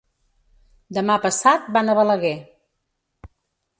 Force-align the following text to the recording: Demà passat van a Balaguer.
Demà 0.99 1.17
passat 1.27 1.69
van 1.77 1.91
a 1.91 1.97
Balaguer. 2.03 2.35